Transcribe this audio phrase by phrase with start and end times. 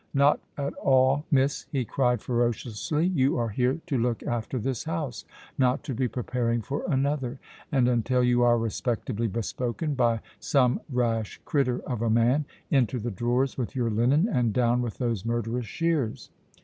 [0.15, 5.25] "Not at all, miss," he cried ferociously; "you are here to look after this house,
[5.59, 7.37] not to be preparing for another,
[7.71, 13.11] and until you are respectably bespoken by some rash crittur of a man, into the
[13.11, 16.31] drawers with your linen and down with those murderous shears."